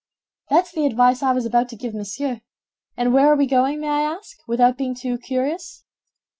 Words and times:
"That's 0.49 0.71
the 0.71 0.87
advice 0.87 1.21
I 1.21 1.31
was 1.31 1.45
about 1.45 1.69
to 1.69 1.75
give 1.75 1.93
Monsieur; 1.93 2.41
and 2.97 3.13
where 3.13 3.27
are 3.31 3.35
we 3.35 3.45
going, 3.45 3.79
may 3.81 3.89
I 3.89 4.01
ask, 4.01 4.39
without 4.47 4.75
being 4.75 4.95
too 4.95 5.19
curious?" 5.19 5.85